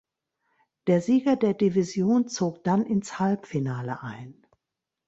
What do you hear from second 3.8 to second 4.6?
ein.